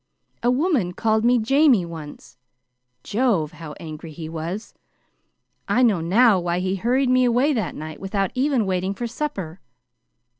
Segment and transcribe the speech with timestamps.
[0.41, 2.35] A woman called me 'Jamie,' once.
[3.03, 3.51] Jove!
[3.51, 4.73] how angry he was!
[5.67, 9.59] I know now why he hurried me away that night without even waiting for supper.